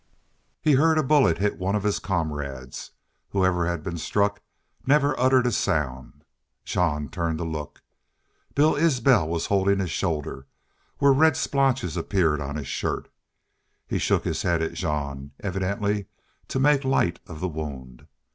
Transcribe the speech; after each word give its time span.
He 0.63 0.71
heard 0.71 0.97
a 0.97 1.03
bullet 1.03 1.37
hit 1.37 1.59
one 1.59 1.75
of 1.75 1.83
his 1.83 1.99
comrades. 1.99 2.89
Whoever 3.33 3.67
had 3.67 3.83
been 3.83 3.99
struck 3.99 4.41
never 4.83 5.13
uttered 5.19 5.45
a 5.45 5.51
sound. 5.51 6.23
Jean 6.65 7.07
turned 7.07 7.37
to 7.37 7.43
look. 7.43 7.83
Bill 8.55 8.75
Isbel 8.75 9.27
was 9.29 9.45
holding 9.45 9.77
his 9.77 9.91
shoulder, 9.91 10.47
where 10.97 11.13
red 11.13 11.37
splotches 11.37 11.97
appeared 11.97 12.41
on 12.41 12.55
his 12.55 12.65
shirt. 12.67 13.09
He 13.85 13.99
shook 13.99 14.23
his 14.23 14.41
head 14.41 14.63
at 14.63 14.73
Jean, 14.73 15.33
evidently 15.39 16.07
to 16.47 16.59
make 16.59 16.83
light 16.83 17.19
of 17.27 17.39
the 17.39 17.47
wound. 17.47 18.07